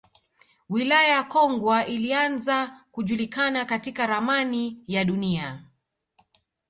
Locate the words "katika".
3.65-4.07